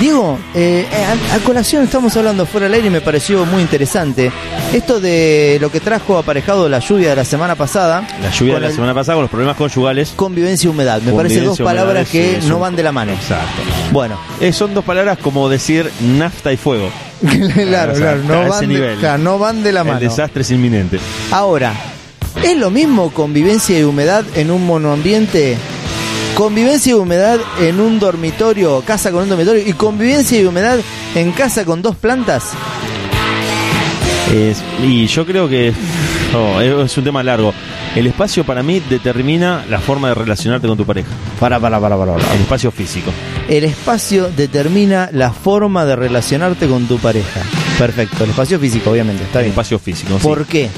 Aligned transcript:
Diego, 0.00 0.38
eh, 0.54 0.86
a, 1.32 1.34
a 1.34 1.38
colación 1.40 1.82
estamos 1.82 2.16
hablando 2.16 2.46
fuera 2.46 2.66
del 2.66 2.74
aire 2.74 2.86
y 2.86 2.90
me 2.90 3.00
pareció 3.00 3.44
muy 3.46 3.62
interesante. 3.62 4.30
Esto 4.72 5.00
de 5.00 5.58
lo 5.60 5.72
que 5.72 5.80
trajo 5.80 6.18
aparejado 6.18 6.68
la 6.68 6.78
lluvia 6.78 7.10
de 7.10 7.16
la 7.16 7.24
semana 7.24 7.56
pasada. 7.56 8.06
La 8.22 8.30
lluvia 8.30 8.54
de 8.54 8.60
la 8.60 8.66
el- 8.68 8.74
semana 8.74 8.94
pasada 8.94 9.16
con 9.16 9.22
los 9.22 9.30
problemas 9.30 9.56
conyugales. 9.56 10.12
Convivencia 10.14 10.66
y 10.68 10.70
humedad. 10.70 11.02
Me 11.02 11.12
parece 11.12 11.40
dos 11.40 11.58
palabras 11.58 12.08
que 12.08 12.38
no 12.46 12.60
van 12.60 12.76
de 12.76 12.82
la 12.84 12.92
mano. 12.92 13.12
Exacto. 13.12 13.46
Bueno, 13.90 14.18
Eh, 14.40 14.52
son 14.52 14.72
dos 14.72 14.84
palabras 14.84 15.18
como 15.18 15.48
decir 15.48 15.90
nafta 16.00 16.52
y 16.52 16.56
fuego. 16.56 16.90
claro, 17.20 17.92
o 17.92 17.96
sea, 17.96 18.14
claro, 18.16 18.22
no 18.44 18.48
van, 18.48 18.68
de, 18.68 18.96
claro, 19.00 19.18
no 19.22 19.38
van 19.38 19.62
de 19.64 19.72
la 19.72 19.82
mano. 19.82 19.98
El 19.98 20.04
desastre 20.04 20.42
es 20.42 20.50
inminente. 20.52 21.00
Ahora, 21.32 21.72
¿es 22.44 22.56
lo 22.56 22.70
mismo 22.70 23.10
convivencia 23.10 23.76
y 23.76 23.82
humedad 23.82 24.24
en 24.36 24.52
un 24.52 24.64
monoambiente? 24.64 25.56
Convivencia 26.34 26.90
y 26.92 26.94
humedad 26.94 27.38
en 27.60 27.80
un 27.80 27.98
dormitorio, 27.98 28.80
casa 28.86 29.10
con 29.10 29.24
un 29.24 29.28
dormitorio, 29.28 29.66
y 29.66 29.72
convivencia 29.72 30.40
y 30.40 30.44
humedad 30.44 30.78
en 31.16 31.32
casa 31.32 31.64
con 31.64 31.82
dos 31.82 31.96
plantas. 31.96 32.44
Es- 34.32 34.62
y 34.82 35.06
yo 35.06 35.26
creo 35.26 35.48
que 35.48 35.72
oh, 36.36 36.60
es 36.60 36.90
es 36.92 36.98
un 36.98 37.04
tema 37.04 37.22
largo. 37.22 37.52
El 37.96 38.06
espacio 38.06 38.44
para 38.44 38.62
mí 38.62 38.80
determina 38.88 39.64
la 39.68 39.80
forma 39.80 40.08
de 40.08 40.14
relacionarte 40.14 40.68
con 40.68 40.76
tu 40.76 40.84
pareja. 40.84 41.08
Para, 41.40 41.58
para, 41.58 41.80
para, 41.80 41.96
para. 41.96 42.12
El 42.34 42.40
espacio 42.42 42.70
físico. 42.70 43.10
El 43.48 43.64
espacio 43.64 44.30
determina 44.36 45.08
la 45.12 45.32
forma 45.32 45.84
de 45.86 45.96
relacionarte 45.96 46.68
con 46.68 46.86
tu 46.86 46.98
pareja. 46.98 47.40
Perfecto, 47.78 48.24
el 48.24 48.30
espacio 48.30 48.60
físico, 48.60 48.90
obviamente, 48.90 49.24
está 49.24 49.38
El 49.40 49.46
bien. 49.46 49.52
espacio 49.52 49.78
físico. 49.78 50.18
sí. 50.18 50.22
¿Por 50.26 50.44
qué? 50.46 50.68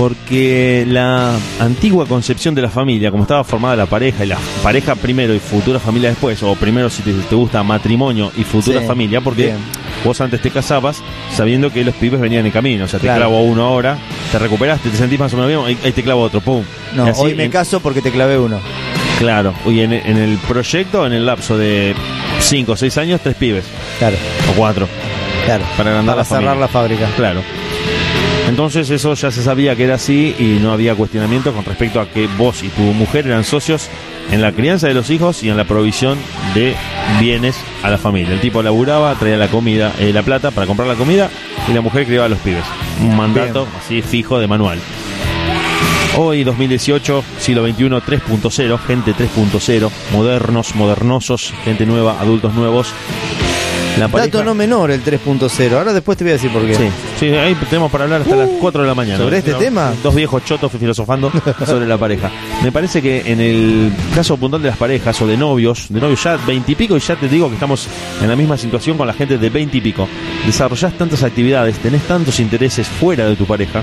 Porque 0.00 0.86
la 0.88 1.34
antigua 1.60 2.06
concepción 2.06 2.54
de 2.54 2.62
la 2.62 2.70
familia, 2.70 3.10
como 3.10 3.24
estaba 3.24 3.44
formada 3.44 3.76
la 3.76 3.84
pareja, 3.84 4.24
y 4.24 4.28
la 4.28 4.38
pareja 4.62 4.94
primero 4.94 5.34
y 5.34 5.38
futura 5.38 5.78
familia 5.78 6.08
después, 6.08 6.42
o 6.42 6.54
primero 6.54 6.88
si 6.88 7.02
te, 7.02 7.12
te 7.12 7.34
gusta 7.34 7.62
matrimonio 7.62 8.32
y 8.34 8.44
futura 8.44 8.80
Sí, 8.80 8.86
familia, 8.86 9.20
porque 9.20 9.42
bien. 9.48 9.58
vos 10.02 10.18
antes 10.22 10.40
te 10.40 10.50
casabas 10.50 11.02
sabiendo 11.36 11.70
que 11.70 11.84
los 11.84 11.94
pibes 11.96 12.18
venían 12.18 12.46
en 12.46 12.50
camino, 12.50 12.86
o 12.86 12.88
sea, 12.88 12.98
te 12.98 13.04
Claro. 13.08 13.18
clavo 13.20 13.42
uno 13.42 13.62
ahora, 13.64 13.98
te 14.32 14.38
recuperaste, 14.38 14.88
te 14.88 14.96
sentís 14.96 15.18
más 15.20 15.34
o 15.34 15.36
menos 15.36 15.66
bien, 15.66 15.78
ahí, 15.84 15.92
te 15.92 16.02
clavo 16.02 16.22
otro, 16.22 16.40
pum. 16.40 16.64
No, 16.94 17.04
así 17.04 17.20
hoy 17.20 17.34
me 17.34 17.44
en- 17.44 17.50
caso 17.50 17.80
porque 17.80 18.00
te 18.00 18.10
clavé 18.10 18.38
uno. 18.38 18.58
Claro, 19.18 19.52
y 19.66 19.80
en, 19.80 19.92
en 19.92 20.16
el 20.16 20.38
proyecto, 20.48 21.06
en 21.06 21.12
el 21.12 21.26
lapso 21.26 21.58
de 21.58 21.94
5 22.38 22.72
o 22.72 22.76
6 22.76 22.96
años, 22.96 23.20
tres 23.22 23.34
pibes, 23.36 23.64
Claro, 23.98 24.16
o 24.50 24.56
cuatro, 24.56 24.88
claro. 25.44 25.64
para 25.76 25.90
agrandar 25.90 26.16
la 26.16 26.24
cerrar 26.24 26.42
familia. 26.44 26.60
la 26.62 26.68
fábrica. 26.68 27.06
Claro. 27.16 27.42
Entonces 28.50 28.90
eso 28.90 29.14
ya 29.14 29.30
se 29.30 29.44
sabía 29.44 29.76
que 29.76 29.84
era 29.84 29.94
así 29.94 30.34
y 30.36 30.58
no 30.60 30.72
había 30.72 30.96
cuestionamiento 30.96 31.52
con 31.52 31.64
respecto 31.64 32.00
a 32.00 32.08
que 32.08 32.26
vos 32.36 32.64
y 32.64 32.68
tu 32.68 32.82
mujer 32.82 33.28
eran 33.28 33.44
socios 33.44 33.88
en 34.32 34.42
la 34.42 34.50
crianza 34.50 34.88
de 34.88 34.94
los 34.94 35.08
hijos 35.10 35.44
y 35.44 35.50
en 35.50 35.56
la 35.56 35.62
provisión 35.66 36.18
de 36.52 36.74
bienes 37.20 37.56
a 37.84 37.90
la 37.90 37.96
familia. 37.96 38.34
El 38.34 38.40
tipo 38.40 38.60
laburaba, 38.60 39.14
traía 39.14 39.36
la 39.36 39.46
comida, 39.46 39.92
eh, 40.00 40.12
la 40.12 40.24
plata 40.24 40.50
para 40.50 40.66
comprar 40.66 40.88
la 40.88 40.96
comida 40.96 41.30
y 41.68 41.72
la 41.72 41.80
mujer 41.80 42.06
criaba 42.06 42.26
a 42.26 42.28
los 42.28 42.40
pibes. 42.40 42.64
Un 43.00 43.16
mandato 43.16 43.68
así 43.78 44.02
fijo 44.02 44.40
de 44.40 44.48
manual. 44.48 44.80
Hoy, 46.16 46.42
2018, 46.42 47.22
siglo 47.38 47.64
XXI 47.64 47.84
3.0, 47.84 48.78
gente 48.80 49.14
3.0, 49.14 49.90
modernos, 50.10 50.74
modernosos, 50.74 51.54
gente 51.62 51.86
nueva, 51.86 52.20
adultos 52.20 52.52
nuevos. 52.54 52.92
La 53.96 54.08
Dato 54.08 54.42
no 54.42 54.56
menor 54.56 54.90
el 54.90 55.04
3.0. 55.04 55.72
Ahora 55.72 55.92
después 55.92 56.18
te 56.18 56.24
voy 56.24 56.32
a 56.32 56.34
decir 56.34 56.50
por 56.50 56.66
qué. 56.66 56.74
Sí, 56.74 56.88
sí, 57.20 57.26
ahí 57.28 57.54
tenemos 57.68 57.90
para 57.92 58.04
hablar 58.04 58.22
hasta 58.22 58.34
las 58.34 58.48
4 58.60 58.82
de 58.82 58.88
la 58.88 58.94
mañana. 58.94 59.18
¿sobre 59.18 59.38
este 59.38 59.52
No, 59.52 59.58
tema? 59.58 59.92
Dos 60.02 60.14
viejos 60.14 60.44
chotos 60.44 60.72
filosofando 60.72 61.30
sobre 61.66 61.86
la 61.86 61.98
pareja. 61.98 62.30
Me 62.64 62.72
parece 62.72 63.00
que 63.02 63.30
en 63.30 63.40
el 63.40 63.92
caso 64.14 64.36
puntual 64.36 64.62
de 64.62 64.68
las 64.70 64.78
parejas 64.78 65.20
o 65.22 65.26
de 65.26 65.36
novios, 65.36 65.86
de 65.90 66.00
novios 66.00 66.22
ya 66.24 66.36
20 66.36 66.72
y 66.72 66.74
pico, 66.74 66.96
y 66.96 67.00
ya 67.00 67.16
te 67.16 67.28
digo 67.28 67.48
que 67.48 67.54
estamos 67.54 67.86
en 68.22 68.28
la 68.28 68.36
misma 68.36 68.56
situación 68.56 68.96
con 68.96 69.06
la 69.06 69.12
gente 69.12 69.38
de 69.38 69.50
20 69.50 69.76
y 69.76 69.80
pico. 69.80 70.08
Desarrollás 70.46 70.94
tantas 70.94 71.22
actividades, 71.22 71.78
tenés 71.78 72.02
tantos 72.02 72.40
intereses 72.40 72.88
fuera 72.88 73.26
de 73.26 73.36
tu 73.36 73.44
pareja 73.44 73.82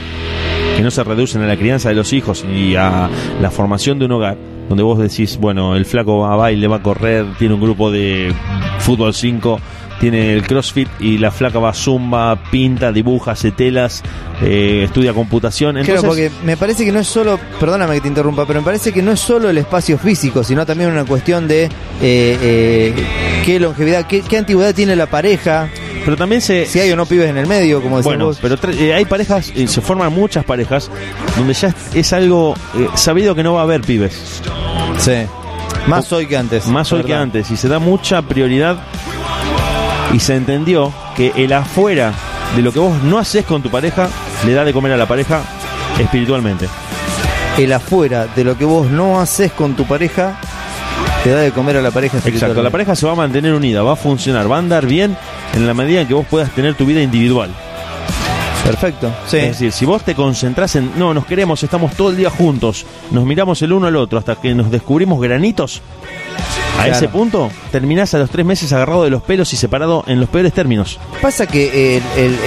que 0.75 0.83
no 0.83 0.91
se 0.91 1.03
reducen 1.03 1.41
a 1.41 1.47
la 1.47 1.57
crianza 1.57 1.89
de 1.89 1.95
los 1.95 2.13
hijos 2.13 2.45
y 2.53 2.75
a 2.75 3.09
la 3.41 3.49
formación 3.51 3.97
de 3.99 4.05
un 4.05 4.11
hogar, 4.11 4.37
donde 4.69 4.83
vos 4.83 4.99
decís, 4.99 5.37
bueno, 5.37 5.75
el 5.75 5.85
flaco 5.85 6.19
va 6.19 6.33
a 6.33 6.35
baile, 6.35 6.67
va 6.67 6.77
a 6.77 6.83
correr, 6.83 7.25
tiene 7.39 7.55
un 7.55 7.61
grupo 7.61 7.89
de 7.91 8.31
fútbol 8.79 9.13
5, 9.13 9.59
tiene 9.99 10.33
el 10.33 10.43
CrossFit 10.45 10.87
y 10.99 11.17
la 11.17 11.31
flaca 11.31 11.59
va 11.59 11.73
zumba, 11.73 12.35
pinta, 12.51 12.91
dibuja, 12.91 13.31
hace 13.31 13.51
telas, 13.51 14.03
eh, 14.41 14.83
estudia 14.85 15.13
computación. 15.13 15.77
Entonces, 15.77 16.01
Claro, 16.01 16.07
porque 16.07 16.31
me 16.43 16.57
parece 16.57 16.85
que 16.85 16.91
no 16.91 16.99
es 16.99 17.07
solo, 17.07 17.39
perdóname 17.59 17.95
que 17.95 18.01
te 18.01 18.07
interrumpa, 18.07 18.45
pero 18.45 18.59
me 18.61 18.65
parece 18.65 18.91
que 18.91 19.01
no 19.01 19.11
es 19.11 19.19
solo 19.19 19.49
el 19.49 19.57
espacio 19.57 19.97
físico, 19.97 20.43
sino 20.43 20.65
también 20.65 20.91
una 20.91 21.05
cuestión 21.05 21.47
de 21.47 21.65
eh, 21.65 21.69
eh, 22.01 22.93
qué 23.45 23.59
longevidad, 23.59 24.07
qué, 24.07 24.21
qué 24.21 24.37
antigüedad 24.37 24.73
tiene 24.73 24.95
la 24.95 25.07
pareja, 25.07 25.69
pero 26.07 26.15
también 26.15 26.41
se... 26.41 26.65
si 26.65 26.79
hay 26.79 26.89
o 26.89 26.95
no 26.95 27.05
pibes 27.05 27.29
en 27.29 27.35
el 27.35 27.47
medio, 27.47 27.81
como 27.81 27.97
decís 27.97 28.05
Bueno, 28.05 28.27
vos. 28.27 28.39
pero 28.41 28.55
eh, 28.71 28.93
hay 28.93 29.03
parejas, 29.03 29.51
eh, 29.53 29.67
se 29.67 29.81
forman 29.81 30.13
muchas 30.13 30.45
parejas 30.45 30.89
donde 31.35 31.53
ya 31.53 31.75
es, 31.93 32.13
algo 32.13 32.55
eh, 32.77 32.87
sabido 32.95 33.35
que 33.35 33.43
no 33.43 33.55
va 33.55 33.59
a 33.59 33.63
haber 33.63 33.81
pibes. 33.81 34.41
Sí. 34.99 35.25
Más 35.85 36.09
hoy 36.13 36.25
que 36.25 36.37
antes. 36.37 36.65
más 36.67 36.93
hoy 36.93 37.03
que 37.03 37.13
antes 37.13 37.51
y 37.51 37.57
se 37.57 37.67
da 37.67 37.79
mucha 37.79 38.21
prioridad 38.21 38.77
y 40.13 40.19
se 40.19 40.35
entendió 40.35 40.93
que 41.15 41.33
el 41.35 41.53
afuera 41.53 42.13
de 42.55 42.61
lo 42.61 42.71
que 42.71 42.79
vos 42.79 43.01
no 43.03 43.17
haces 43.17 43.45
con 43.45 43.61
tu 43.61 43.69
pareja 43.69 44.09
le 44.45 44.53
da 44.53 44.63
de 44.63 44.73
comer 44.73 44.93
a 44.93 44.97
la 44.97 45.07
pareja 45.07 45.41
espiritualmente. 45.99 46.67
El 47.57 47.73
afuera 47.73 48.27
de 48.27 48.43
lo 48.43 48.57
que 48.57 48.65
vos 48.65 48.89
no 48.89 49.19
haces 49.19 49.51
con 49.51 49.75
tu 49.75 49.85
pareja, 49.85 50.39
te 51.23 51.31
da 51.31 51.39
de 51.39 51.51
comer 51.51 51.77
a 51.77 51.81
la 51.81 51.91
pareja. 51.91 52.17
Exacto, 52.17 52.29
la 52.29 52.37
espiritualmente. 52.37 52.71
pareja 52.71 52.95
se 52.95 53.05
va 53.05 53.13
a 53.13 53.15
mantener 53.15 53.53
unida, 53.53 53.81
va 53.81 53.93
a 53.93 53.95
funcionar, 53.95 54.49
va 54.49 54.57
a 54.57 54.59
andar 54.59 54.85
bien 54.85 55.17
en 55.55 55.67
la 55.67 55.73
medida 55.73 56.01
en 56.01 56.07
que 56.07 56.13
vos 56.13 56.25
puedas 56.27 56.51
tener 56.51 56.75
tu 56.75 56.85
vida 56.85 57.01
individual. 57.01 57.49
Perfecto. 58.63 59.11
Sí. 59.27 59.37
Es 59.37 59.51
decir, 59.51 59.71
si 59.71 59.85
vos 59.85 60.03
te 60.03 60.13
concentrás 60.13 60.75
en, 60.75 60.91
no, 60.97 61.13
nos 61.13 61.25
queremos, 61.25 61.63
estamos 61.63 61.93
todo 61.95 62.09
el 62.09 62.17
día 62.17 62.29
juntos, 62.29 62.85
nos 63.11 63.25
miramos 63.25 63.61
el 63.61 63.71
uno 63.71 63.87
al 63.87 63.95
otro 63.95 64.19
hasta 64.19 64.35
que 64.35 64.53
nos 64.53 64.69
descubrimos 64.69 65.21
granitos, 65.21 65.81
a 66.77 66.83
Claro. 66.83 66.95
ese 66.95 67.07
punto 67.09 67.49
terminás 67.71 68.13
a 68.13 68.19
los 68.19 68.29
tres 68.29 68.45
meses 68.45 68.71
agarrado 68.73 69.03
de 69.03 69.09
los 69.09 69.21
pelos 69.23 69.51
y 69.53 69.57
separado 69.57 70.03
en 70.07 70.19
los 70.19 70.29
peores 70.29 70.53
términos. 70.53 70.99
Pasa 71.21 71.47
que 71.47 71.97
el, 71.97 72.03
el- 72.17 72.39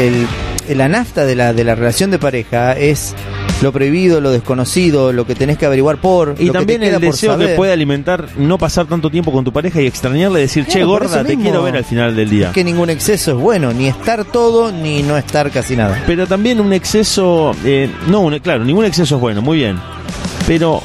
el- 0.69 0.79
la 0.79 0.89
nafta 0.89 1.25
de 1.25 1.35
la, 1.35 1.53
de 1.53 1.65
la 1.65 1.75
relación 1.75 2.13
de 2.13 2.19
pareja 2.21 2.77
es 2.77 3.15
lo 3.61 3.73
prohibido, 3.73 4.21
lo 4.21 4.31
desconocido, 4.31 5.13
lo 5.13 5.27
que 5.27 5.35
tenés 5.35 5.59
que 5.59 5.67
averiguar 5.67 5.97
por. 6.01 6.37
Y 6.39 6.45
lo 6.47 6.53
que 6.53 6.59
también 6.61 6.81
te 6.83 6.91
el 6.95 7.01
deseo 7.01 7.37
que 7.37 7.49
puede 7.49 7.73
alimentar 7.73 8.27
no 8.39 8.57
pasar 8.57 8.87
tanto 8.87 9.11
tiempo 9.11 9.33
con 9.33 9.45
tu 9.45 9.53
pareja 9.53 9.83
y 9.83 9.87
extrañarle 9.89 10.39
y 10.39 10.43
decir, 10.43 10.65
che, 10.67 10.75
Claro, 10.75 10.87
gorda, 10.89 11.25
te 11.25 11.37
quiero 11.37 11.63
ver 11.65 11.77
al 11.77 11.85
final 11.85 12.15
del 12.15 12.31
día. 12.31 12.53
Que 12.53 12.63
ningún 12.63 12.89
exceso 12.89 13.33
es 13.33 13.37
bueno, 13.37 13.73
ni 13.73 13.89
estar 13.89 14.25
todo, 14.25 14.71
ni 14.71 15.03
no 15.03 15.17
estar 15.17 15.51
casi 15.51 15.75
nada. 15.75 16.01
Pero 16.07 16.29
también 16.29 16.61
un 16.61 16.73
exceso, 16.73 17.53
eh, 17.65 17.91
no, 18.07 18.21
un- 18.21 18.39
claro, 18.39 18.65
ningún 18.65 18.85
exceso 18.85 19.17
es 19.17 19.21
bueno, 19.21 19.43
muy 19.43 19.59
bien. 19.59 19.77
Pero 20.47 20.81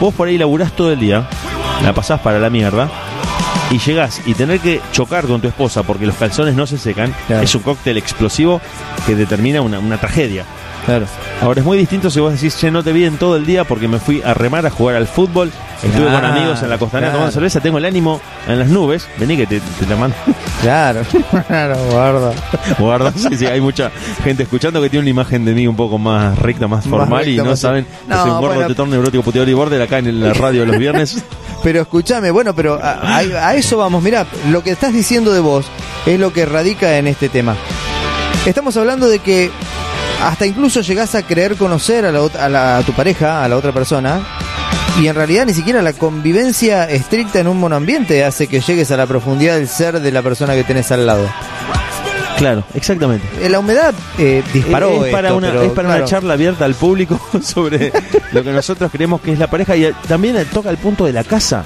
vos 0.00 0.12
por 0.14 0.26
ahí 0.28 0.36
laburás 0.36 0.72
todo 0.72 0.90
el 0.92 0.98
día, 0.98 1.28
la 1.82 1.92
pasás 1.92 2.20
para 2.20 2.38
la 2.38 2.50
mierda, 2.50 2.88
y 3.70 3.78
llegás 3.78 4.22
y 4.26 4.34
tener 4.34 4.60
que 4.60 4.80
chocar 4.92 5.26
con 5.26 5.40
tu 5.40 5.48
esposa 5.48 5.82
porque 5.82 6.06
los 6.06 6.16
calzones 6.16 6.54
no 6.54 6.66
se 6.66 6.78
secan, 6.78 7.14
Claro. 7.26 7.42
es 7.42 7.54
un 7.54 7.62
cóctel 7.62 7.96
explosivo 7.98 8.60
que 9.06 9.14
determina 9.14 9.60
una, 9.60 9.78
una 9.78 9.98
tragedia. 9.98 10.44
Claro. 10.88 11.04
Ahora 11.42 11.60
es 11.60 11.66
muy 11.66 11.76
distinto 11.76 12.08
si 12.10 12.18
vos 12.18 12.32
decís, 12.32 12.56
che, 12.56 12.70
no 12.70 12.82
te 12.82 12.92
vi 12.92 13.04
en 13.04 13.18
todo 13.18 13.36
el 13.36 13.44
día 13.44 13.64
porque 13.64 13.86
me 13.88 13.98
fui 13.98 14.22
a 14.22 14.32
remar 14.32 14.64
a 14.64 14.70
jugar 14.70 14.96
al 14.96 15.06
fútbol, 15.06 15.52
estuve 15.82 16.06
con 16.06 16.24
amigos 16.24 16.62
en 16.62 16.70
la 16.70 16.78
costanera 16.78 17.08
claro. 17.08 17.18
tomando 17.18 17.32
cerveza, 17.34 17.60
tengo 17.60 17.76
el 17.76 17.84
ánimo 17.84 18.20
en 18.48 18.58
las 18.58 18.68
nubes, 18.68 19.06
vení 19.18 19.36
que 19.36 19.46
te, 19.46 19.60
te 19.60 19.86
la 19.86 19.96
mando. 19.96 20.16
Claro, 20.62 21.02
claro, 21.46 21.76
guarda. 21.92 22.32
Guarda, 22.80 23.12
sí, 23.14 23.28
sí, 23.36 23.46
hay 23.46 23.60
mucha 23.60 23.92
gente 24.24 24.42
escuchando 24.42 24.82
que 24.82 24.90
tiene 24.90 25.02
una 25.02 25.10
imagen 25.10 25.44
de 25.44 25.52
mí 25.52 25.68
un 25.68 25.76
poco 25.76 25.98
más 25.98 26.36
recta, 26.36 26.66
más 26.66 26.84
Más 26.84 26.98
formal 26.98 27.28
y 27.28 27.32
recta, 27.36 27.44
no 27.44 27.50
más- 27.50 27.60
saben 27.60 27.84
que 27.84 27.90
No, 28.08 28.22
soy 28.22 28.30
un 28.32 28.40
gordo 28.40 28.54
bueno. 28.54 28.68
tetón 28.68 28.90
neurótico 28.90 29.22
puteador 29.22 29.48
y 29.48 29.52
border 29.52 29.82
acá 29.82 29.98
en 29.98 30.20
la 30.20 30.32
radio 30.32 30.66
los 30.66 30.76
viernes. 30.78 31.22
Pero 31.62 31.80
escúchame, 31.82 32.30
bueno, 32.32 32.54
pero 32.56 32.74
a, 32.82 32.92
a- 33.18 33.18
a 33.48 33.54
eso 33.54 33.76
vamos. 33.76 34.02
Mirá, 34.02 34.26
lo 34.50 34.62
que 34.64 34.70
estás 34.70 34.92
diciendo 34.92 35.32
de 35.32 35.40
vos 35.40 35.66
es 36.06 36.18
lo 36.18 36.32
que 36.32 36.44
radica 36.46 36.96
en 36.98 37.06
este 37.08 37.28
tema. 37.28 37.54
Estamos 38.46 38.76
hablando 38.76 39.08
de 39.08 39.18
que 39.18 39.50
hasta 40.22 40.46
incluso 40.46 40.80
llegás 40.80 41.14
a 41.14 41.22
creer 41.22 41.56
conocer 41.56 42.04
a, 42.04 42.12
la, 42.12 42.20
ot- 42.20 42.36
a 42.36 42.48
la- 42.48 42.78
a 42.78 42.82
tu 42.82 42.92
pareja, 42.92 43.44
a 43.44 43.48
la 43.48 43.56
otra 43.56 43.72
persona, 43.72 44.20
y 45.00 45.06
en 45.06 45.14
realidad 45.14 45.46
ni 45.46 45.54
siquiera 45.54 45.80
la 45.82 45.92
convivencia 45.92 46.84
estricta 46.90 47.38
en 47.38 47.46
un 47.48 47.58
monoambiente 47.58 48.24
hace 48.24 48.46
que 48.48 48.60
llegues 48.60 48.90
a 48.90 48.96
la 48.96 49.06
profundidad 49.06 49.54
del 49.56 49.68
ser 49.68 50.00
de 50.00 50.10
la 50.12 50.22
persona 50.22 50.54
que 50.54 50.64
tenés 50.64 50.90
al 50.90 51.06
lado. 51.06 51.26
Claro, 52.36 52.62
exactamente. 52.74 53.26
Eh, 53.40 53.48
La 53.48 53.58
humedad 53.58 53.92
eh, 54.16 54.44
disparó. 54.52 55.04
es 55.04 55.10
para, 55.12 55.28
esto, 55.28 55.38
una, 55.38 55.48
pero, 55.48 55.62
es 55.62 55.72
para 55.72 55.88
claro. 55.88 56.02
una 56.04 56.10
charla 56.10 56.34
abierta 56.34 56.64
al 56.64 56.74
público 56.74 57.20
sobre 57.42 57.92
lo 58.32 58.44
que 58.44 58.52
nosotros 58.52 58.90
creemos 58.92 59.20
que 59.20 59.32
es 59.32 59.38
la 59.40 59.48
pareja 59.48 59.74
y 59.76 59.84
eh, 59.86 59.94
también 60.06 60.36
toca 60.52 60.70
el 60.70 60.76
punto 60.78 61.04
de 61.04 61.12
la 61.12 61.24
casa. 61.24 61.64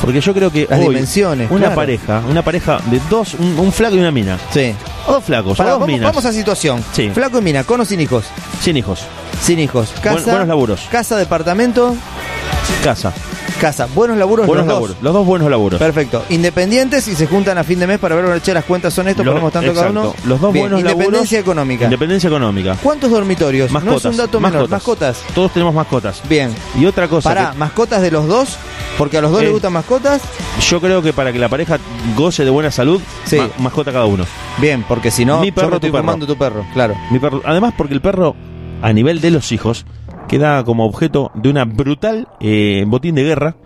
Porque 0.00 0.20
yo 0.20 0.32
creo 0.34 0.50
que 0.52 0.66
Las 0.70 0.78
hoy 0.80 0.88
dimensiones, 0.88 1.48
una 1.50 1.60
claro. 1.66 1.74
pareja, 1.76 2.22
una 2.28 2.42
pareja 2.42 2.80
de 2.90 3.00
dos, 3.10 3.34
un, 3.34 3.58
un 3.58 3.72
flaco 3.72 3.96
y 3.96 3.98
una 4.00 4.10
mina, 4.12 4.38
Sí. 4.52 4.72
O 5.08 5.12
dos 5.14 5.24
flacos, 5.24 5.56
Pará, 5.56 5.70
o 5.70 5.72
dos 5.72 5.80
vamos, 5.80 5.92
minas, 5.94 6.10
vamos 6.10 6.24
a 6.24 6.32
situación. 6.32 6.84
Sí. 6.92 7.10
Flaco 7.10 7.38
y 7.38 7.42
mina, 7.42 7.64
con 7.64 7.80
o 7.80 7.84
sin 7.84 8.00
hijos. 8.00 8.26
sin 8.60 8.76
hijos, 8.76 9.00
Sin 9.42 9.58
hijos. 9.58 9.90
Casa, 10.02 10.30
buenos 10.30 10.48
laburos. 10.48 10.86
Casa, 10.90 11.16
departamento. 11.16 11.94
casa. 12.84 13.12
Casa. 13.60 13.88
Buenos 13.94 14.16
laburos 14.16 14.46
Buenos 14.46 14.66
los 14.66 14.72
laburos. 14.74 14.96
dos. 14.96 15.02
Los 15.04 15.12
dos 15.14 15.26
buenos 15.26 15.50
laburos. 15.50 15.78
Perfecto. 15.80 16.22
Independientes 16.28 17.08
y 17.08 17.14
se 17.16 17.26
juntan 17.26 17.58
a 17.58 17.64
fin 17.64 17.78
de 17.80 17.86
mes 17.88 17.98
para 17.98 18.14
ver, 18.14 18.40
che, 18.40 18.54
las 18.54 18.64
cuentas 18.64 18.94
son 18.94 19.08
esto, 19.08 19.24
Los- 19.24 19.32
ponemos 19.32 19.52
tanto 19.52 19.74
cada 19.74 19.90
uno. 19.90 20.14
Los 20.26 20.40
dos 20.40 20.52
Bien, 20.52 20.64
buenos 20.64 20.80
Independencia 20.80 21.38
laburos. 21.38 21.56
económica. 21.56 21.84
Independencia 21.84 22.28
económica. 22.28 22.76
¿Cuántos 22.82 23.10
dormitorios? 23.10 23.70
Mascotas. 23.72 24.04
no 24.04 24.10
es 24.10 24.14
un 24.14 24.24
dato 24.24 24.40
menor. 24.40 24.68
Mascotas. 24.68 25.22
Todos 25.34 25.52
tenemos 25.52 25.74
mascotas. 25.74 26.22
Bien. 26.28 26.54
Y 26.78 26.86
otra 26.86 27.08
cosa. 27.08 27.28
Pará, 27.28 27.50
que 27.52 27.58
mascotas 27.58 28.00
de 28.00 28.10
los 28.12 28.28
dos, 28.28 28.56
porque 28.96 29.18
a 29.18 29.20
los 29.22 29.32
dos 29.32 29.40
Eh, 29.40 29.44
les 29.44 29.52
gustan 29.52 29.72
mascotas. 29.72 30.22
yo 30.68 30.80
creo 30.80 31.02
que 31.02 31.12
para 31.12 31.32
que 31.32 31.38
la 31.40 31.48
pareja 31.48 31.78
goce 32.16 32.44
de 32.44 32.50
buena 32.50 32.70
salud, 32.70 33.00
Sí. 33.24 33.36
ma- 33.38 33.48
mascota 33.58 33.92
cada 33.92 34.04
uno. 34.06 34.24
Bien, 34.58 34.84
porque 34.86 35.10
si 35.10 35.24
no, 35.24 35.40
Mi 35.40 35.50
perro, 35.50 35.70
yo 35.70 35.74
estoy 35.76 35.90
tu 35.90 35.96
perro. 35.96 36.26
tu 36.26 36.36
perro, 36.36 36.66
claro. 36.74 36.94
Mi 37.10 37.18
perro, 37.18 37.42
además 37.44 37.74
porque 37.76 37.94
el 37.94 38.00
perro, 38.00 38.36
a 38.82 38.92
nivel 38.92 39.20
de 39.20 39.30
los 39.32 39.50
hijos, 39.50 39.84
queda 40.28 40.62
como 40.64 40.84
objeto 40.86 41.30
de 41.34 41.48
una 41.50 41.64
brutal 41.64 42.28
eh, 42.40 42.84
botín 42.86 43.14
de 43.16 43.24
guerra 43.24 43.56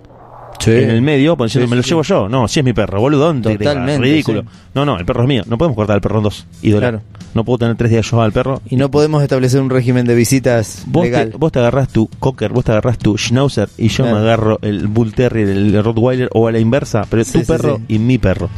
en 0.65 0.91
el 0.91 1.03
medio, 1.03 1.37
pues, 1.37 1.51
diciendo, 1.51 1.67
Sí, 1.67 1.71
me 1.71 1.77
lo 1.77 1.83
llevo 1.83 2.03
yo. 2.03 2.29
No, 2.29 2.47
si 2.47 2.61
es 2.61 2.65
mi 2.65 2.73
perro, 2.73 3.01
boludo. 3.01 3.35
Totalmente, 3.35 3.99
Ridículo. 3.99 4.45
No, 4.75 4.85
no, 4.87 4.97
el 4.97 5.05
perro 5.05 5.23
es 5.23 5.29
mío. 5.29 5.43
No 5.49 5.59
podemos 5.59 5.75
cortar 5.75 5.97
el 5.97 6.01
perro 6.03 6.19
en 6.19 6.23
dos. 6.25 6.47
Ídola. 6.63 6.81
Claro. 6.91 7.03
No 7.35 7.45
puedo 7.45 7.59
tener 7.59 7.77
tres 7.77 7.91
días 7.91 8.09
yo 8.09 8.23
al 8.23 8.31
perro. 8.31 8.61
Y 8.71 8.77
no 8.77 8.89
podemos 8.91 9.23
establecer 9.25 9.61
un 9.61 9.71
régimen 9.71 10.07
de 10.07 10.15
visitas 10.15 10.85
Vos 10.87 11.05
legal. 11.05 11.31
te, 11.33 11.37
vos 11.37 11.51
te 11.51 11.59
agarrás 11.59 11.89
tu 11.89 12.09
cocker, 12.21 12.53
vos 12.53 12.65
te 12.65 12.71
agarrás 12.73 12.97
tu 12.99 13.17
schnauzer 13.19 13.71
y 13.77 13.89
yo 13.89 14.05
Claro. 14.05 14.19
me 14.19 14.23
agarro 14.23 14.59
el 14.63 14.87
bull 14.87 15.15
terrier, 15.15 15.49
el 15.49 15.83
rottweiler 15.83 16.29
o 16.33 16.47
a 16.47 16.53
la 16.53 16.61
inversa, 16.61 17.07
pero 17.11 17.25
tu 17.25 17.43
perro 17.45 17.81
y 17.89 17.99
mi 17.99 18.19
perro. 18.19 18.49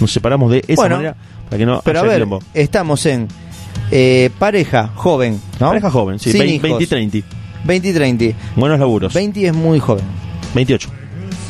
Nos 0.00 0.10
separamos 0.10 0.50
de 0.52 0.64
esa 0.66 0.80
Bueno, 0.80 0.96
manera 0.96 1.16
para 1.50 1.58
que 1.58 1.66
no 1.66 1.82
Pero 1.84 1.98
a 1.98 2.02
haya 2.02 2.08
ver, 2.10 2.18
quilombo. 2.18 2.38
estamos 2.54 3.04
en 3.04 3.28
eh, 3.90 4.30
pareja 4.38 4.88
joven, 4.94 5.38
¿no? 5.60 5.68
Pareja 5.68 5.90
joven, 5.90 6.18
sí, 6.18 6.30
Sin 6.32 6.40
20, 6.40 6.54
hijos. 6.68 6.78
20 6.78 6.84
y 6.84 7.20
30. 7.20 7.41
20 7.64 7.88
y 7.88 7.92
30. 7.92 8.24
Buenos 8.56 8.78
laburos. 8.78 9.12
20 9.14 9.46
es 9.46 9.54
muy 9.54 9.78
joven. 9.78 10.04
28. 10.54 10.88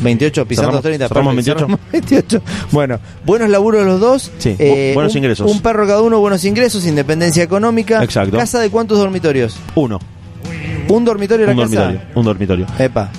28 0.01 0.47
pisando 0.47 0.71
Cerramos- 0.71 0.83
30. 0.83 1.09
cerramos 1.09 1.35
perfecto, 1.35 1.67
28. 1.67 1.81
cerramos 1.81 1.81
28. 1.93 2.43
Bueno, 2.73 2.99
buenos 3.25 3.49
laburos 3.51 3.85
los 3.87 4.01
dos. 4.01 4.31
Sí, 4.39 4.57
eh, 4.59 4.91
bu- 4.91 4.95
buenos 4.95 5.13
un- 5.13 5.19
ingresos. 5.19 5.51
Un 5.51 5.61
perro 5.61 5.87
cada 5.87 6.03
uno, 6.03 6.19
buenos 6.21 6.45
ingresos, 6.45 6.85
independencia 6.87 7.43
económica. 7.43 8.03
Exacto. 8.03 8.37
¿Casa 8.37 8.59
de 8.61 8.71
cuántos 8.71 8.99
dormitorios? 8.99 9.57
Uno. 9.75 9.99
¿Un 10.89 11.05
dormitorio 11.05 11.45
en 11.47 11.51
Un 11.53 11.57
la 11.59 11.63
casa? 11.65 11.77
dormitorio. 11.83 12.09
Un 12.15 12.25
dormitorio. 12.25 12.67
Epa, 12.79 13.11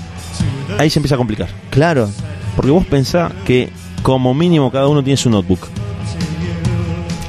Ahí 0.77 0.89
se 0.89 0.99
empieza 0.99 1.15
a 1.15 1.17
complicar. 1.17 1.47
claro. 1.69 2.09
Porque 2.55 2.69
vos 2.71 2.85
pensás 2.85 3.31
que 3.45 3.69
como 4.03 4.33
mínimo 4.35 4.71
cada 4.71 4.87
uno 4.87 5.03
tiene 5.03 5.17
su 5.17 5.29
notebook. 5.29 5.67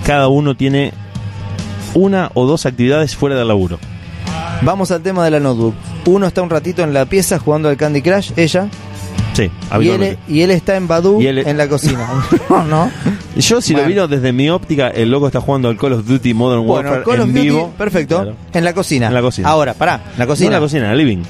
Cada 0.05 0.29
uno 0.29 0.55
tiene 0.57 0.93
una 1.95 2.31
o 2.35 2.47
dos 2.47 2.67
actividades 2.67 3.17
fuera 3.17 3.37
del 3.37 3.49
laburo. 3.49 3.79
Vamos 4.63 4.91
al 4.91 5.03
tema 5.03 5.25
de 5.25 5.31
la 5.31 5.41
notebook. 5.41 5.75
Uno 6.07 6.27
está 6.27 6.43
un 6.43 6.51
ratito 6.51 6.83
en 6.83 6.95
la 6.95 7.05
pieza 7.07 7.39
jugando 7.39 7.69
al 7.69 7.77
Candy 7.77 8.01
Crush, 8.03 8.33
ella. 8.37 8.69
Sí, 9.35 9.51
Y 9.81 9.89
él, 9.89 10.19
y 10.29 10.43
él 10.43 10.51
está 10.53 10.77
en 10.77 10.87
Badu 10.87 11.21
él- 11.21 11.39
en 11.39 11.57
la 11.59 11.69
cocina. 11.69 12.09
no, 12.49 12.65
no. 12.65 12.91
Yo 13.37 13.61
si 13.61 13.73
Bueno. 13.73 13.89
lo 13.89 13.93
miro 13.93 14.09
desde 14.09 14.33
mi 14.33 14.49
óptica, 14.49 14.89
el 14.89 15.11
loco 15.11 15.27
está 15.27 15.41
jugando 15.41 15.69
al 15.69 15.77
Call 15.77 15.95
of 15.95 16.07
Duty 16.07 16.35
Modern 16.35 16.65
Bueno, 16.67 16.91
Warfare 16.91 17.05
Call 17.05 17.21
of 17.21 17.27
en 17.29 17.35
Duty, 17.35 17.47
vivo. 17.49 17.73
perfecto. 17.77 18.17
Claro. 18.23 18.37
En 18.53 18.65
la 18.65 18.73
cocina. 18.73 19.09
En 19.09 19.15
la 19.15 19.21
cocina. 19.23 19.49
Ahora, 19.49 19.75
pará, 19.75 20.01
la 20.17 20.25
No 20.25 20.29
cocina. 20.31 20.47
en 20.49 20.53
la 20.53 20.61
cocina, 20.61 20.85
en 20.87 20.91
el 20.93 20.99
living. 20.99 21.23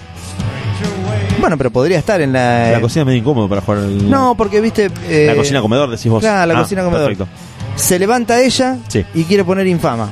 Bueno, 1.41 1.57
pero 1.59 1.71
podría 1.71 1.99
estar 1.99 2.21
en 2.21 2.33
la. 2.33 2.73
La 2.73 2.81
cocina 2.81 3.03
es 3.03 3.07
medio 3.07 3.19
incómodo 3.21 3.49
para 3.49 3.61
jugar 3.63 3.81
al- 3.81 4.11
No, 4.11 4.35
porque 4.37 4.61
viste. 4.61 4.91
eh, 5.09 5.25
La 5.29 5.35
cocina 5.35 5.61
comedor, 5.63 5.91
decís 5.91 6.07
vos. 6.11 6.21
Claro, 6.21 6.47
la 6.53 6.59
Ah, 6.59 6.63
cocina 6.63 6.85
comedor. 6.85 7.09
Perfecto. 7.09 7.29
Se 7.77 7.99
levanta 7.99 8.41
ella 8.41 8.77
Sí. 8.89 9.05
y 9.15 9.25
quiere 9.25 9.45
poner 9.45 9.67
infama. 9.67 10.09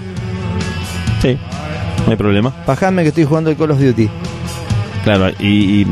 Sí, 1.20 1.38
hay 2.12 2.16
problema. 2.18 2.52
Bajame 2.66 3.02
que 3.02 3.08
estoy 3.08 3.24
jugando 3.24 3.50
el 3.50 3.56
Call 3.56 3.70
of 3.72 3.80
Duty. 3.80 4.08
Claro, 5.04 5.30
y, 5.38 5.82
y- 5.82 5.86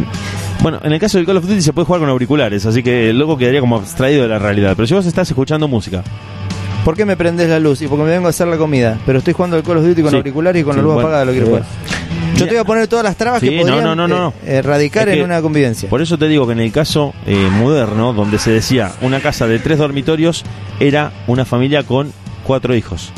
bueno, 0.62 0.78
en 0.84 0.92
el 0.92 1.00
caso 1.00 1.16
del 1.18 1.26
Call 1.26 1.38
of 1.38 1.46
Duty 1.46 1.62
se 1.62 1.72
puede 1.72 1.86
jugar 1.86 2.00
con 2.00 2.10
auriculares, 2.10 2.66
así 2.66 2.82
que 2.82 3.10
el 3.10 3.18
loco 3.18 3.36
quedaría 3.38 3.60
como 3.60 3.76
abstraído 3.76 4.22
de 4.22 4.28
la 4.28 4.38
realidad. 4.38 4.74
Pero 4.76 4.86
si 4.86 4.94
vos 4.94 5.06
estás 5.06 5.28
escuchando 5.28 5.68
música, 5.68 6.02
¿Por 6.84 6.96
qué 6.96 7.04
me 7.04 7.14
prendes 7.14 7.46
la 7.50 7.58
luz? 7.60 7.82
Y 7.82 7.88
porque 7.88 8.04
me 8.04 8.10
vengo 8.10 8.26
a 8.26 8.30
hacer 8.30 8.48
la 8.48 8.56
comida. 8.56 8.98
Pero 9.04 9.18
estoy 9.18 9.34
jugando 9.34 9.58
el 9.58 9.62
Call 9.62 9.76
of 9.76 9.84
Duty 9.84 10.00
con 10.00 10.10
Sí. 10.12 10.16
auriculares 10.16 10.62
y 10.62 10.64
con 10.64 10.72
Sí, 10.72 10.78
la 10.78 10.82
luz 10.82 10.94
bueno, 10.94 11.08
apagada 11.08 11.24
lo 11.26 11.32
quiero 11.32 11.46
pero 11.48 11.58
jugar. 11.58 12.36
Yo 12.36 12.44
te 12.46 12.50
voy 12.52 12.58
a 12.60 12.64
poner 12.64 12.88
todas 12.88 13.04
las 13.04 13.16
trabas 13.16 13.40
Sí, 13.40 13.50
que 13.50 13.58
podrían 13.58 13.84
no, 13.84 13.94
no, 13.94 14.08
no, 14.08 14.18
no. 14.18 14.34
eh, 14.46 14.62
eh, 14.64 14.90
en 15.08 15.22
una 15.22 15.42
convivencia. 15.42 15.90
Por 15.90 16.00
eso 16.00 16.16
te 16.16 16.26
digo 16.26 16.46
que 16.46 16.54
en 16.54 16.60
el 16.60 16.72
caso 16.72 17.12
eh, 17.26 17.36
moderno, 17.58 18.14
donde 18.14 18.38
se 18.38 18.50
decía 18.50 18.92
una 19.02 19.20
casa 19.20 19.46
de 19.46 19.58
tres 19.58 19.76
dormitorios, 19.76 20.42
era 20.80 21.12
una 21.26 21.44
familia 21.44 21.82
con 21.82 22.12
cuatro 22.46 22.74
hijos. 22.74 23.12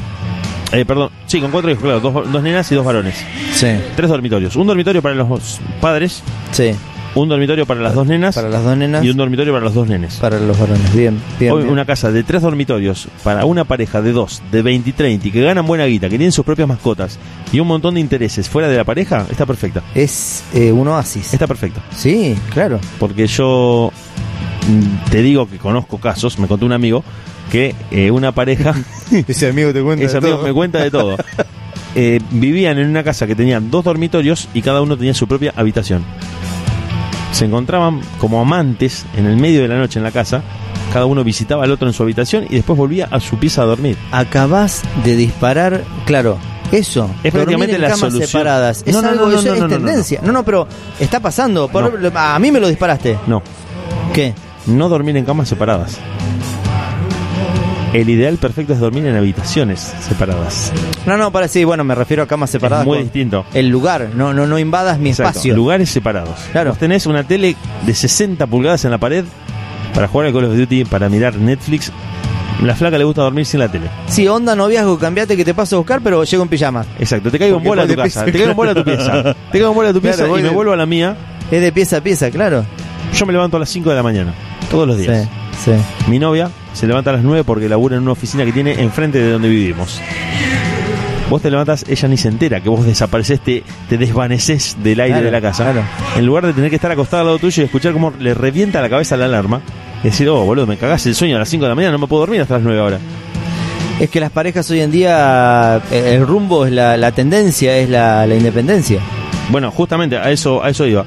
Eh, 0.72 0.84
perdón, 0.86 1.10
sí, 1.26 1.40
con 1.40 1.50
cuatro 1.50 1.70
hijos, 1.70 1.82
claro, 1.82 2.00
dos, 2.00 2.32
dos 2.32 2.42
nenas 2.42 2.70
y 2.72 2.74
dos 2.74 2.84
varones. 2.84 3.22
Sí, 3.52 3.66
Tres 3.94 4.08
dormitorios. 4.08 4.56
Un 4.56 4.66
dormitorio 4.66 5.02
para 5.02 5.14
los 5.14 5.60
padres, 5.82 6.22
sí. 6.50 6.70
un 7.14 7.28
dormitorio 7.28 7.66
para 7.66 7.80
las 7.82 7.94
dos 7.94 8.06
nenas 8.06 8.34
Para 8.34 8.48
las 8.48 8.64
dos 8.64 8.74
nenas, 8.76 9.04
y 9.04 9.10
un 9.10 9.18
dormitorio 9.18 9.52
para 9.52 9.64
los 9.66 9.74
dos 9.74 9.86
nenes. 9.86 10.16
para 10.16 10.40
los 10.40 10.58
varones. 10.58 10.94
Bien, 10.94 11.20
bien. 11.38 11.52
Hoy 11.52 11.62
bien. 11.64 11.72
una 11.72 11.84
casa 11.84 12.10
de 12.10 12.22
tres 12.22 12.40
dormitorios 12.40 13.08
para 13.22 13.44
una 13.44 13.64
pareja 13.64 14.00
de 14.00 14.12
dos, 14.12 14.42
de 14.50 14.62
20 14.62 14.88
y 14.88 14.92
30, 14.94 15.28
y 15.28 15.30
que 15.30 15.42
ganan 15.42 15.66
buena 15.66 15.84
guita, 15.84 16.08
que 16.08 16.16
tienen 16.16 16.32
sus 16.32 16.44
propias 16.44 16.66
mascotas 16.66 17.18
y 17.52 17.60
un 17.60 17.66
montón 17.66 17.94
de 17.94 18.00
intereses 18.00 18.48
fuera 18.48 18.68
de 18.68 18.76
la 18.78 18.84
pareja, 18.84 19.26
está 19.30 19.44
perfecta. 19.44 19.82
Es 19.94 20.42
eh, 20.54 20.72
un 20.72 20.88
oasis. 20.88 21.34
Está 21.34 21.46
perfecta. 21.46 21.82
Sí, 21.94 22.34
claro. 22.50 22.80
Porque 22.98 23.26
yo 23.26 23.92
mm, 24.68 25.10
te 25.10 25.20
digo 25.20 25.46
que 25.50 25.58
conozco 25.58 25.98
casos, 25.98 26.38
me 26.38 26.48
contó 26.48 26.64
un 26.64 26.72
amigo, 26.72 27.04
que 27.52 27.74
eh, 27.90 28.10
una 28.10 28.32
pareja, 28.32 28.74
Ese 29.28 29.48
amigo 29.48 29.72
te 29.74 29.82
cuenta. 29.82 30.04
ese 30.06 30.16
amigo 30.16 30.38
me 30.42 30.52
cuenta 30.54 30.78
de 30.82 30.90
todo, 30.90 31.16
eh, 31.94 32.18
vivían 32.30 32.78
en 32.78 32.88
una 32.88 33.04
casa 33.04 33.26
que 33.26 33.36
tenían 33.36 33.70
dos 33.70 33.84
dormitorios 33.84 34.48
y 34.54 34.62
cada 34.62 34.80
uno 34.80 34.96
tenía 34.96 35.12
su 35.14 35.28
propia 35.28 35.52
habitación. 35.54 36.02
Se 37.32 37.44
encontraban 37.44 38.00
como 38.18 38.40
amantes 38.40 39.04
en 39.16 39.26
el 39.26 39.36
medio 39.36 39.62
de 39.62 39.68
la 39.68 39.76
noche 39.76 39.98
en 39.98 40.02
la 40.04 40.10
casa, 40.10 40.42
cada 40.92 41.06
uno 41.06 41.22
visitaba 41.24 41.64
al 41.64 41.70
otro 41.70 41.88
en 41.88 41.94
su 41.94 42.02
habitación 42.02 42.44
y 42.48 42.54
después 42.56 42.76
volvía 42.78 43.06
a 43.10 43.20
su 43.20 43.38
pieza 43.38 43.62
a 43.62 43.64
dormir. 43.66 43.96
Acabas 44.12 44.82
de 45.04 45.16
disparar, 45.16 45.82
claro. 46.06 46.38
Eso, 46.70 47.10
Es 47.22 47.32
prácticamente 47.32 47.74
en 47.76 47.82
la 47.82 47.88
camas 47.88 48.00
solución. 48.00 48.28
separadas. 48.28 48.82
Es 48.86 48.94
No, 48.94 49.02
no, 49.02 49.08
algo, 49.10 49.26
no, 49.26 49.32
no, 49.32 49.38
eso 49.38 49.48
no, 49.48 49.54
es 49.54 49.60
no, 49.60 49.68
no, 49.68 49.78
no. 49.78 49.84
tendencia. 49.86 50.20
No, 50.22 50.32
no, 50.32 50.42
pero 50.42 50.66
está 50.98 51.20
pasando. 51.20 51.68
Por- 51.68 52.00
No. 52.00 52.18
A 52.18 52.38
mí 52.38 52.50
me 52.50 52.60
lo 52.60 52.68
disparaste. 52.68 53.18
No, 53.26 53.42
¿Qué? 54.14 54.32
no 54.66 54.88
dormir 54.88 55.14
en 55.18 55.24
camas 55.26 55.48
separadas. 55.50 55.98
El 57.92 58.08
ideal 58.08 58.38
perfecto 58.38 58.72
es 58.72 58.80
dormir 58.80 59.04
en 59.06 59.16
habitaciones 59.16 59.92
separadas. 60.08 60.72
No, 61.04 61.18
no, 61.18 61.30
para 61.30 61.46
sí, 61.48 61.62
bueno, 61.64 61.84
me 61.84 61.94
refiero 61.94 62.22
a 62.22 62.26
camas 62.26 62.48
separadas. 62.48 62.84
es 62.84 62.88
muy 62.88 62.98
distinto. 63.02 63.44
El 63.52 63.68
lugar, 63.68 64.08
no, 64.14 64.32
no, 64.32 64.46
no 64.46 64.58
invadas 64.58 64.98
mi 64.98 65.10
Exacto, 65.10 65.30
espacio. 65.30 65.54
Lugares 65.54 65.90
separados. 65.90 66.38
Claro. 66.52 66.70
Vos 66.70 66.78
tenés 66.78 67.04
una 67.06 67.24
tele 67.24 67.54
de 67.84 67.94
60 67.94 68.46
pulgadas 68.46 68.84
en 68.86 68.92
la 68.92 68.98
pared 68.98 69.24
para 69.94 70.08
jugar 70.08 70.28
al 70.28 70.32
Call 70.32 70.44
of 70.44 70.56
Duty, 70.56 70.86
para 70.86 71.10
mirar 71.10 71.34
Netflix. 71.36 71.92
La 72.62 72.74
flaca 72.74 72.96
le 72.96 73.04
gusta 73.04 73.22
dormir 73.22 73.44
sin 73.44 73.60
la 73.60 73.70
tele. 73.70 73.88
Sí, 74.06 74.26
onda 74.26 74.54
noviazgo, 74.56 74.98
cambiate 74.98 75.36
que 75.36 75.44
te 75.44 75.52
paso 75.52 75.76
a 75.76 75.78
buscar, 75.80 76.00
pero 76.02 76.24
llego 76.24 76.42
en 76.44 76.48
pijama. 76.48 76.86
Exacto, 76.98 77.30
te 77.30 77.38
caigo 77.38 77.58
en 77.58 77.64
bola 77.64 77.82
a 77.82 77.86
tu 77.86 77.94
casa. 77.96 78.24
Te 78.24 78.32
caigo 78.32 78.50
en 78.50 78.56
bola 78.56 78.70
a 78.70 78.74
tu 78.74 78.84
pieza. 78.84 79.22
Te 79.34 79.58
caigo 79.58 79.68
en 79.68 79.74
bola 79.74 79.90
a 79.90 79.92
tu 79.92 80.00
pieza 80.00 80.26
y 80.28 80.30
me 80.30 80.42
de- 80.42 80.48
vuelvo 80.48 80.72
a 80.72 80.76
la 80.76 80.86
mía. 80.86 81.14
Es 81.50 81.60
de 81.60 81.72
pieza 81.72 81.98
a 81.98 82.00
pieza, 82.00 82.30
claro. 82.30 82.64
Yo 83.14 83.26
me 83.26 83.32
levanto 83.34 83.58
a 83.58 83.60
las 83.60 83.68
5 83.68 83.90
de 83.90 83.96
la 83.96 84.02
mañana, 84.02 84.32
todos 84.70 84.86
los 84.88 84.96
días. 84.96 85.28
Sí, 85.62 85.72
sí. 85.72 86.10
Mi 86.10 86.18
novia 86.18 86.50
se 86.72 86.86
levanta 86.86 87.10
a 87.10 87.14
las 87.14 87.22
9 87.22 87.44
porque 87.44 87.68
labura 87.68 87.96
en 87.96 88.02
una 88.02 88.12
oficina 88.12 88.44
que 88.44 88.52
tiene 88.52 88.80
enfrente 88.80 89.18
de 89.18 89.30
donde 89.32 89.48
vivimos. 89.48 90.00
Vos 91.30 91.40
te 91.40 91.50
levantas, 91.50 91.84
ella 91.88 92.08
ni 92.08 92.16
se 92.18 92.28
entera 92.28 92.60
que 92.60 92.68
vos 92.68 92.84
desapareces, 92.84 93.40
te, 93.40 93.62
te 93.88 93.96
desvaneces 93.96 94.76
del 94.82 95.00
aire 95.00 95.14
Claro, 95.14 95.24
de 95.26 95.30
la 95.30 95.40
casa. 95.40 95.64
claro. 95.64 95.82
En 96.16 96.26
lugar 96.26 96.46
de 96.46 96.52
tener 96.52 96.68
que 96.68 96.76
estar 96.76 96.90
acostado 96.92 97.20
al 97.22 97.26
lado 97.28 97.38
tuyo 97.38 97.62
y 97.62 97.64
escuchar 97.66 97.92
cómo 97.94 98.12
le 98.18 98.34
revienta 98.34 98.82
la 98.82 98.90
cabeza 98.90 99.16
la 99.16 99.24
alarma. 99.24 99.62
Y 100.02 100.08
decir, 100.08 100.28
oh, 100.28 100.44
boludo, 100.44 100.66
me 100.66 100.76
cagás 100.76 101.06
el 101.06 101.14
sueño 101.14 101.36
a 101.36 101.38
las 101.38 101.48
5 101.48 101.64
de 101.64 101.68
la 101.70 101.74
mañana, 101.74 101.92
no 101.92 101.98
me 102.00 102.06
puedo 102.06 102.20
dormir 102.20 102.40
hasta 102.42 102.54
las 102.54 102.62
9 102.64 102.78
ahora. 102.80 102.98
Es 104.00 104.10
que 104.10 104.20
las 104.20 104.30
parejas 104.30 104.68
hoy 104.70 104.80
en 104.80 104.90
día, 104.90 105.80
eh, 105.90 106.16
el 106.16 106.26
rumbo 106.26 106.66
es 106.66 106.72
la, 106.72 106.96
la 106.96 107.12
tendencia, 107.12 107.76
es 107.78 107.88
la, 107.88 108.26
la 108.26 108.34
independencia. 108.34 109.00
Bueno, 109.48 109.70
justamente 109.70 110.16
a 110.18 110.30
eso, 110.30 110.62
a 110.62 110.70
eso 110.70 110.86
iba. 110.86 111.04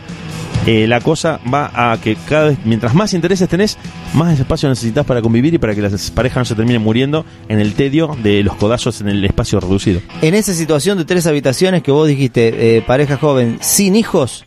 Eh, 0.67 0.87
la 0.87 0.99
cosa 0.99 1.39
va 1.53 1.71
a 1.73 1.95
que 2.01 2.15
cada 2.27 2.45
vez, 2.45 2.57
mientras 2.65 2.95
más 2.95 3.13
intereses 3.13 3.47
tenés, 3.47 3.77
más 4.15 4.39
espacio 4.39 4.67
necesitas 4.67 5.05
para 5.05 5.21
convivir 5.21 5.53
y 5.53 5.57
para 5.59 5.75
que 5.75 5.81
las 5.81 6.09
parejas 6.09 6.37
no 6.37 6.45
se 6.45 6.55
terminen 6.55 6.81
muriendo 6.81 7.23
en 7.49 7.59
el 7.59 7.75
tedio 7.75 8.17
de 8.23 8.41
los 8.41 8.55
codazos 8.55 8.99
en 9.01 9.09
el 9.09 9.23
espacio 9.23 9.59
reducido. 9.59 10.01
En 10.23 10.33
esa 10.33 10.55
situación 10.55 10.97
de 10.97 11.05
tres 11.05 11.27
habitaciones 11.27 11.83
que 11.83 11.91
vos 11.91 12.07
dijiste, 12.07 12.77
eh, 12.77 12.81
pareja 12.81 13.17
joven, 13.17 13.59
sin 13.61 13.95
hijos, 13.95 14.45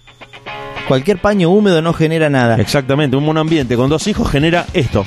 cualquier 0.89 1.21
paño 1.21 1.51
húmedo 1.51 1.83
no 1.83 1.93
genera 1.93 2.29
nada. 2.29 2.57
Exactamente, 2.57 3.17
un 3.17 3.25
monoambiente 3.25 3.77
con 3.77 3.89
dos 3.89 4.09
hijos 4.09 4.29
genera 4.29 4.67
esto. 4.75 5.05